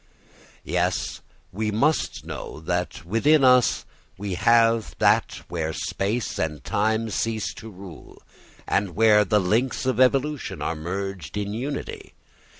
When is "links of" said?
9.39-9.99